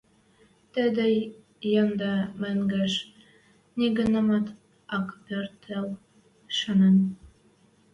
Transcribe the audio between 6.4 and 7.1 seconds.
шанен.